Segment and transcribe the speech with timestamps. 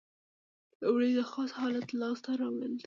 [0.81, 2.79] لومړی د خاص حالت لاس ته راوړل دي.